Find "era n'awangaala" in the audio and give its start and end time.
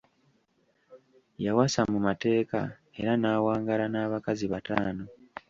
3.01-3.85